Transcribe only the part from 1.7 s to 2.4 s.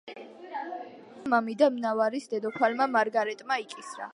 ნავარის